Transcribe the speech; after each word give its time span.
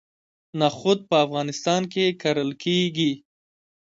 نخود 0.59 0.99
په 1.09 1.15
افغانستان 1.25 1.81
کې 1.93 2.05
کرل 2.21 2.49
کیږي. 2.63 3.11